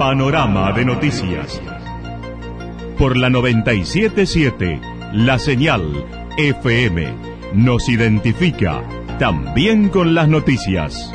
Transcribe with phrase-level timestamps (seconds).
[0.00, 1.60] Panorama de noticias.
[2.96, 4.80] Por la 977,
[5.12, 6.06] la señal
[6.38, 7.06] FM
[7.52, 8.82] nos identifica
[9.18, 11.14] también con las noticias.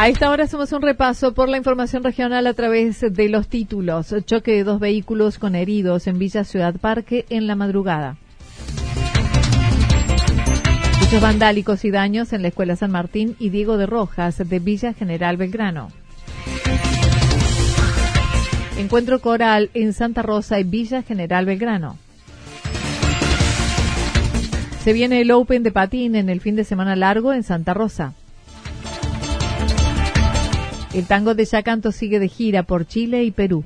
[0.00, 4.14] A esta hora hacemos un repaso por la información regional a través de los títulos.
[4.24, 8.16] Choque de dos vehículos con heridos en Villa Ciudad Parque en la madrugada.
[11.02, 14.94] Hechos vandálicos y daños en la Escuela San Martín y Diego de Rojas de Villa
[14.94, 15.88] General Belgrano.
[18.78, 21.98] Encuentro coral en Santa Rosa y Villa General Belgrano.
[24.82, 28.14] Se viene el Open de patín en el fin de semana largo en Santa Rosa.
[30.92, 33.64] El tango de Yacanto sigue de gira por Chile y Perú.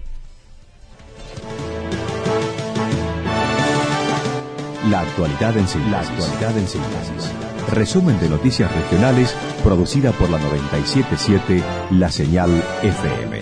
[4.91, 7.33] La actualidad en síntesis.
[7.72, 12.50] Resumen de noticias regionales producida por la 977 La Señal
[12.83, 13.40] FM.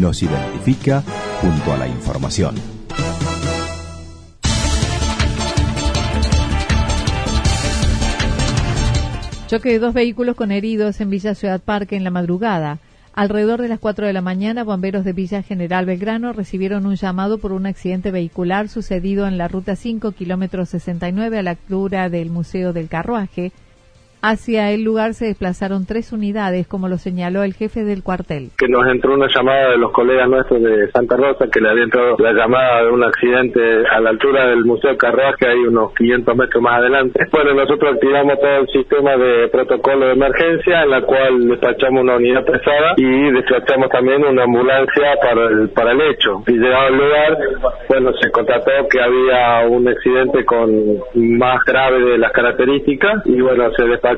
[0.00, 1.04] Nos identifica
[1.40, 2.56] junto a la información.
[9.46, 12.78] Choque de dos vehículos con heridos en Villa Ciudad Parque en la madrugada.
[13.14, 17.36] Alrededor de las 4 de la mañana, bomberos de Villa General Belgrano recibieron un llamado
[17.36, 22.30] por un accidente vehicular sucedido en la ruta 5, kilómetro 69, a la altura del
[22.30, 23.52] Museo del Carruaje,
[24.24, 28.50] Hacia el lugar se desplazaron tres unidades, como lo señaló el jefe del cuartel.
[28.56, 31.82] Que nos entró una llamada de los colegas nuestros de Santa Rosa, que le había
[31.82, 36.36] entrado la llamada de un accidente a la altura del Museo Carruaje, hay unos 500
[36.36, 37.18] metros más adelante.
[37.32, 42.14] Bueno, nosotros activamos todo el sistema de protocolo de emergencia, en la cual despachamos una
[42.14, 46.44] unidad pesada y despachamos también una ambulancia para el, para el hecho.
[46.46, 47.38] Y llegado al lugar,
[47.88, 50.70] bueno, se constató que había un accidente con
[51.16, 54.11] más grave de las características y bueno, se despachó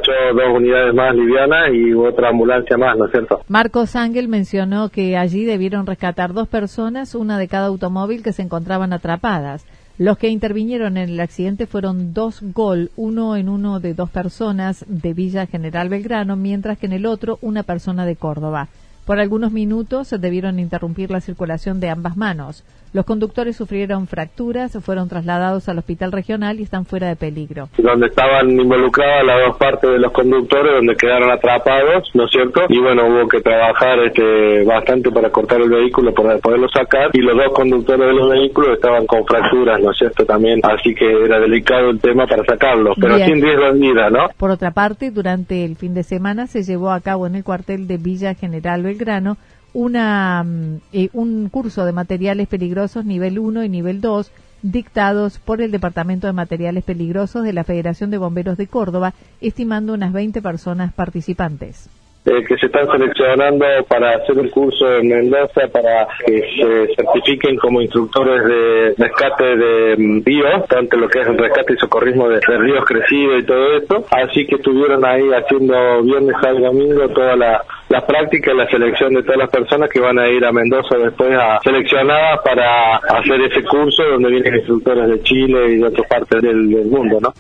[3.48, 8.42] Marcos Ángel mencionó que allí debieron rescatar dos personas, una de cada automóvil que se
[8.42, 9.66] encontraban atrapadas.
[9.96, 14.84] Los que intervinieron en el accidente fueron dos gol, uno en uno de dos personas
[14.88, 18.68] de Villa General Belgrano, mientras que en el otro una persona de Córdoba.
[19.04, 22.64] Por algunos minutos debieron interrumpir la circulación de ambas manos.
[22.94, 27.68] Los conductores sufrieron fracturas, fueron trasladados al hospital regional y están fuera de peligro.
[27.76, 32.60] Donde estaban involucradas las dos partes de los conductores, donde quedaron atrapados, ¿no es cierto?
[32.68, 37.10] Y bueno, hubo que trabajar este, bastante para cortar el vehículo, para poderlo sacar.
[37.14, 40.24] Y los dos conductores de los vehículos estaban con fracturas, ¿no es cierto?
[40.24, 44.28] También, así que era delicado el tema para sacarlos, pero sin riesgo de vida, ¿no?
[44.36, 47.88] Por otra parte, durante el fin de semana se llevó a cabo en el cuartel
[47.88, 49.36] de Villa General Belgrano
[49.74, 55.60] una, mm, eh, un curso de materiales peligrosos nivel 1 y nivel 2 dictados por
[55.60, 59.12] el Departamento de Materiales Peligrosos de la Federación de Bomberos de Córdoba,
[59.42, 61.90] estimando unas 20 personas participantes.
[62.26, 67.58] Eh, que se están seleccionando para hacer el curso en Mendoza para que se certifiquen
[67.58, 72.30] como instructores de rescate de mm, ríos, tanto lo que es el rescate y socorrismo
[72.30, 74.06] de, ríos crecidos y todo esto.
[74.10, 77.62] Así que estuvieron ahí haciendo viernes, y domingo toda la,
[77.94, 80.96] la práctica y la selección de todas las personas que van a ir a Mendoza
[80.98, 86.08] después a seleccionadas para hacer ese curso donde vienen instructores de Chile y de otras
[86.08, 87.32] partes del, mundo, ¿no?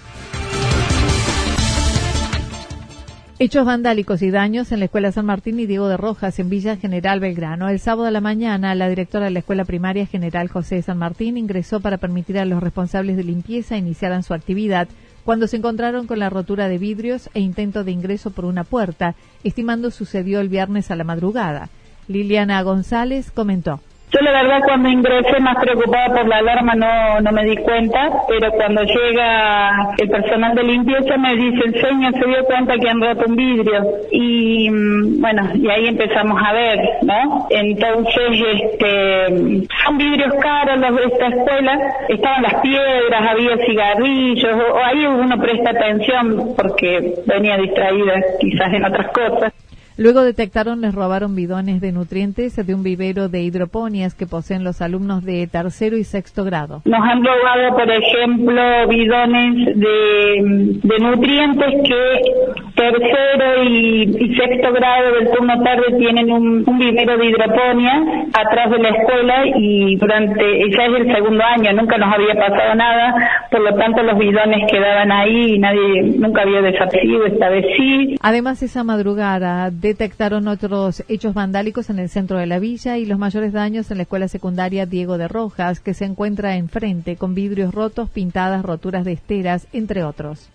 [3.40, 6.76] Hechos vandálicos y daños en la Escuela San Martín y Diego de Rojas en Villa
[6.76, 7.68] General Belgrano.
[7.68, 11.36] El sábado de la mañana, la directora de la Escuela Primaria General José San Martín
[11.36, 14.86] ingresó para permitir a los responsables de limpieza iniciaran su actividad
[15.24, 19.14] cuando se encontraron con la rotura de vidrios e intento de ingreso por una puerta,
[19.42, 21.68] estimando sucedió el viernes a la madrugada.
[22.08, 23.80] Liliana González comentó
[24.12, 28.10] Yo la verdad cuando ingresé más preocupada por la alarma no, no me di cuenta,
[28.28, 33.00] pero cuando llega el personal de limpieza me dice, señor, se dio cuenta que han
[33.00, 33.82] roto un vidrio.
[34.12, 34.93] Y mm,
[35.24, 37.46] bueno, y ahí empezamos a ver, ¿no?
[37.48, 41.78] Entonces, este, son vidrios caros los de esta escuela,
[42.10, 48.84] estaban las piedras, había cigarrillos, o ahí uno presta atención porque venía distraída quizás en
[48.84, 49.54] otras cosas.
[49.96, 54.82] Luego detectaron les robaron bidones de nutrientes de un vivero de hidroponias que poseen los
[54.82, 56.82] alumnos de tercero y sexto grado.
[56.84, 65.30] Nos han robado, por ejemplo, bidones de, de nutrientes que tercero y, sexto grado del
[65.30, 71.00] turno tarde tienen un, vivero de hidroponía atrás de la escuela y durante, ya es
[71.00, 73.14] el segundo año, nunca nos había pasado nada,
[73.50, 78.16] por lo tanto los bidones quedaban ahí y nadie nunca había desaparecido, esta vez sí.
[78.20, 83.18] Además, esa madrugada detectaron otros hechos vandálicos en el centro de la villa y los
[83.18, 87.72] mayores daños en la escuela secundaria Diego de Rojas, que se encuentra enfrente con vidrios
[87.72, 90.50] rotos, pintadas, roturas de esteras, entre otros.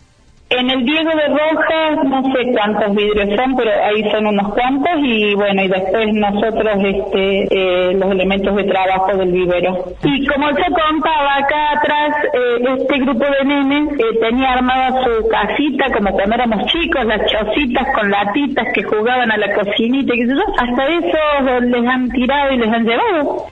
[0.51, 4.93] En el Diego de Rojas no sé cuántos vidrios son, pero ahí son unos cuantos
[5.03, 9.93] y bueno, y después nosotros este, eh, los elementos de trabajo del vivero.
[10.03, 15.27] Y como yo contaba acá atrás, eh, este grupo de nenes eh, tenía armada su
[15.29, 20.17] casita como cuando éramos chicos, las chocitas con latitas que jugaban a la cocinita y
[20.17, 23.45] qué sé yo, hasta eso les han tirado y les han llevado.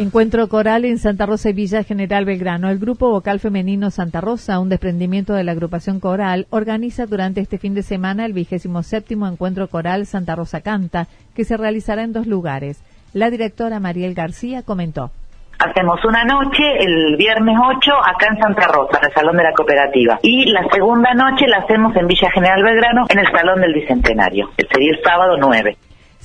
[0.00, 2.70] Encuentro coral en Santa Rosa y Villa General Belgrano.
[2.70, 7.58] El grupo vocal femenino Santa Rosa, un desprendimiento de la agrupación coral, organiza durante este
[7.58, 11.06] fin de semana el vigésimo séptimo encuentro coral Santa Rosa Canta,
[11.36, 12.82] que se realizará en dos lugares.
[13.12, 15.10] La directora Mariel García comentó.
[15.58, 19.52] Hacemos una noche el viernes 8 acá en Santa Rosa, en el Salón de la
[19.52, 20.18] Cooperativa.
[20.22, 24.48] Y la segunda noche la hacemos en Villa General Belgrano, en el Salón del Bicentenario.
[24.56, 25.76] Sería el sábado 9.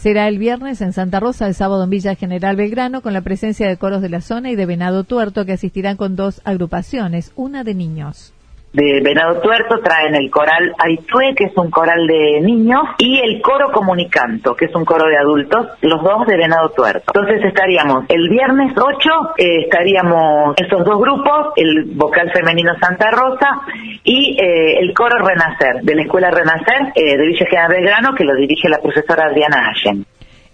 [0.06, 3.68] Será el viernes en Santa Rosa, el sábado en Villa General Belgrano, con la presencia
[3.68, 7.64] de coros de la zona y de Venado Tuerto, que asistirán con dos agrupaciones, una
[7.64, 8.35] de niños
[8.76, 13.42] de Venado Tuerto traen el coral Aitue, que es un coral de niños, y el
[13.42, 17.14] coro Comunicanto, que es un coro de adultos, los dos de Venado Tuerto.
[17.16, 23.62] Entonces estaríamos el viernes 8, eh, estaríamos esos dos grupos, el vocal femenino Santa Rosa
[24.04, 28.26] y eh, el coro Renacer, de la Escuela Renacer eh, de Villa General Belgrano, que
[28.26, 30.06] lo dirige la profesora Adriana Allen.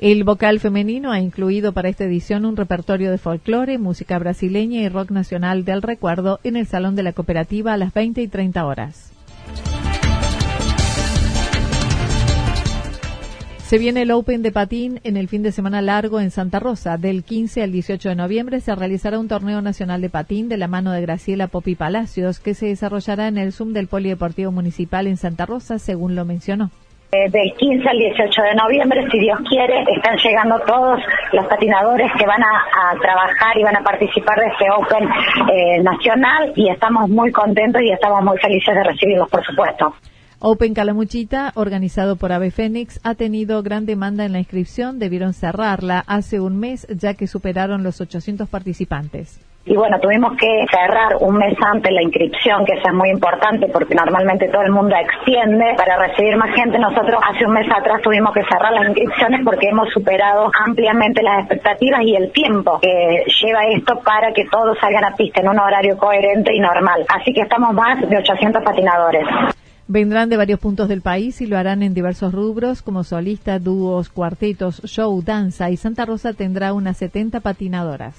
[0.02, 4.90] El vocal femenino ha incluido para esta edición un repertorio de folclore, música brasileña y
[4.90, 8.66] rock nacional del recuerdo en el Salón de la Cooperativa a las 20 y 30
[8.66, 9.12] horas.
[13.68, 16.98] Se viene el Open de patín en el fin de semana largo en Santa Rosa.
[16.98, 20.68] Del 15 al 18 de noviembre se realizará un torneo nacional de patín de la
[20.68, 25.18] mano de Graciela Popi Palacios que se desarrollará en el Zoom del Polideportivo Municipal en
[25.18, 26.72] Santa Rosa, según lo mencionó.
[27.14, 30.98] Eh, del 15 al 18 de noviembre, si Dios quiere, están llegando todos
[31.34, 35.10] los patinadores que van a, trabajar y van a participar de este Open
[35.52, 39.94] eh, nacional y estamos muy contentos y estamos muy felices de recibirlos, por supuesto.
[40.44, 44.98] Open Calamuchita, organizado por Ave Fénix, ha tenido gran demanda en la inscripción.
[44.98, 49.40] Debieron cerrarla hace un mes ya que superaron los 800 participantes.
[49.66, 53.68] Y bueno, tuvimos que cerrar un mes antes la inscripción, que eso es muy importante
[53.68, 56.80] porque normalmente todo el mundo extiende para recibir más gente.
[56.80, 61.42] Nosotros hace un mes atrás tuvimos que cerrar las inscripciones porque hemos superado ampliamente las
[61.42, 65.60] expectativas y el tiempo que lleva esto para que todos salgan a pista en un
[65.60, 67.06] horario coherente y normal.
[67.10, 69.28] Así que estamos más de 800 patinadores.
[69.94, 74.08] Vendrán de varios puntos del país y lo harán en diversos rubros como solistas, dúos,
[74.08, 78.16] cuartetos, show, danza y Santa Rosa tendrá unas 70 patinadoras.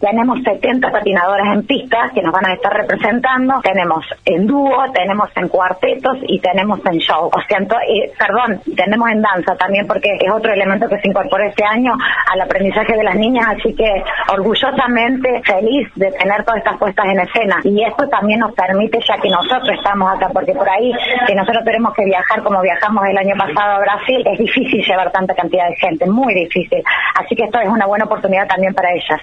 [0.00, 3.60] Tenemos 70 patinadoras en pistas que nos van a estar representando.
[3.62, 7.30] Tenemos en dúo, tenemos en cuartetos y tenemos en show.
[7.32, 11.44] O sea, eh, perdón, tenemos en danza también porque es otro elemento que se incorporó
[11.44, 11.92] este año
[12.32, 13.46] al aprendizaje de las niñas.
[13.56, 17.60] Así que orgullosamente feliz de tener todas estas puestas en escena.
[17.64, 20.92] Y esto también nos permite, ya que nosotros estamos acá, porque por ahí
[21.26, 25.10] que nosotros tenemos que viajar como viajamos el año pasado a Brasil, es difícil llevar
[25.12, 26.82] tanta cantidad de gente, muy difícil.
[27.14, 29.20] Así que esto es una buena oportunidad también para ellas.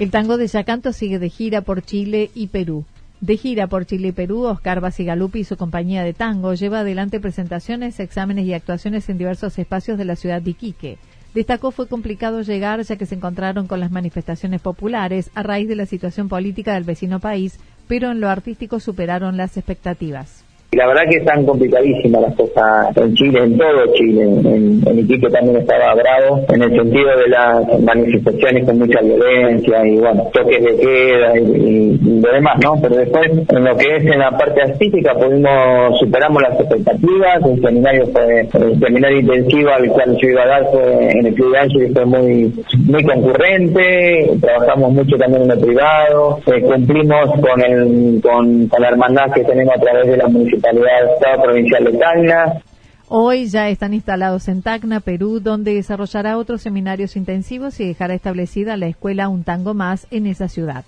[0.00, 2.86] El tango de Yacanto sigue de gira por Chile y Perú.
[3.20, 7.20] De gira por Chile y Perú, Oscar Basigalupi y su compañía de tango lleva adelante
[7.20, 10.96] presentaciones, exámenes y actuaciones en diversos espacios de la ciudad de Iquique.
[11.34, 15.76] Destacó fue complicado llegar ya que se encontraron con las manifestaciones populares a raíz de
[15.76, 20.46] la situación política del vecino país, pero en lo artístico superaron las expectativas.
[20.72, 24.22] Y la verdad que están complicadísimas las cosas en Chile, en todo Chile.
[24.22, 29.96] En, Iquique también estaba bravo, en el sentido de las manifestaciones con mucha violencia y,
[29.96, 32.74] bueno, toques de queda y, lo demás, ¿no?
[32.80, 37.44] Pero después, en lo que es en la parte artística, pudimos, superamos las expectativas.
[37.44, 41.34] El seminario fue, el seminario intensivo al cual yo iba a dar fue en el
[41.34, 44.30] Club de Ángeles fue muy, muy concurrente.
[44.40, 46.38] Trabajamos mucho también en el privado.
[46.46, 50.59] Eh, cumplimos con, el, con, con la hermandad que tenemos a través de la municipalidad
[50.68, 52.62] Estado Provincial de Tacna.
[53.08, 58.76] Hoy ya están instalados en Tacna, Perú, donde desarrollará otros seminarios intensivos y dejará establecida
[58.76, 60.84] la escuela Un Tango Más en esa ciudad.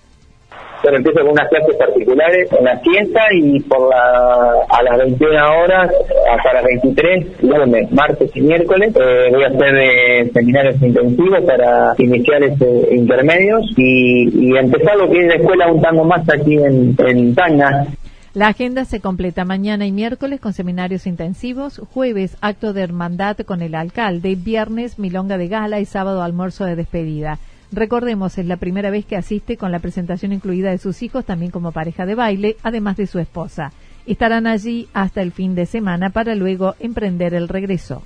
[0.83, 5.61] Bueno, empiezo con unas clases particulares en la fiesta y por la, a las 21
[5.63, 5.89] horas
[6.29, 11.93] hasta las 23, lunes, martes y miércoles, eh, voy a hacer eh, seminarios intensivos para
[11.97, 16.55] iniciales eh, intermedios y, y, empezar lo que es la escuela Un Tango Más aquí
[16.55, 17.87] en, en Tacna.
[18.33, 23.61] La agenda se completa mañana y miércoles con seminarios intensivos, jueves acto de hermandad con
[23.61, 27.37] el alcalde, viernes milonga de gala y sábado almuerzo de despedida.
[27.71, 31.51] Recordemos, es la primera vez que asiste con la presentación incluida de sus hijos, también
[31.51, 33.71] como pareja de baile, además de su esposa.
[34.07, 38.01] Estarán allí hasta el fin de semana para luego emprender el regreso.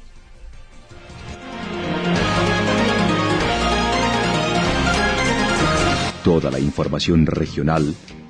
[6.25, 7.96] Toda la información regional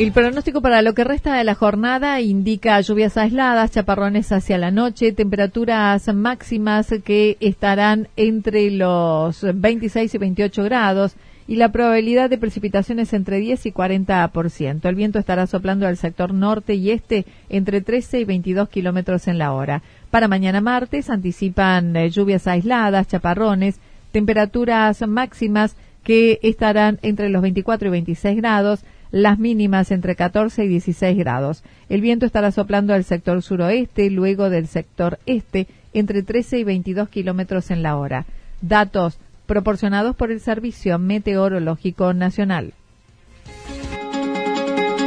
[0.00, 4.70] El pronóstico para lo que resta de la jornada indica lluvias aisladas, chaparrones hacia la
[4.70, 11.16] noche, temperaturas máximas que estarán entre los 26 y 28 grados
[11.46, 14.88] y la probabilidad de precipitaciones entre 10 y 40%.
[14.88, 19.36] El viento estará soplando al sector norte y este entre 13 y 22 kilómetros en
[19.36, 19.82] la hora.
[20.10, 23.80] Para mañana martes anticipan eh, lluvias aisladas, chaparrones,
[24.12, 30.68] temperaturas máximas que estarán entre los 24 y 26 grados, las mínimas entre 14 y
[30.68, 31.62] 16 grados.
[31.88, 37.08] El viento estará soplando al sector suroeste, luego del sector este, entre 13 y 22
[37.08, 38.26] kilómetros en la hora.
[38.60, 42.72] Datos proporcionados por el Servicio Meteorológico Nacional.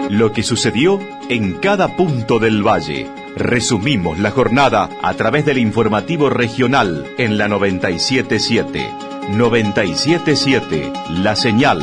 [0.10, 3.08] Lo que sucedió en cada punto del valle.
[3.36, 8.92] Resumimos la jornada a través del informativo regional en la 977.
[9.32, 10.92] 977,
[11.24, 11.80] la señal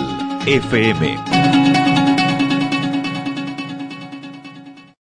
[0.47, 1.17] FM.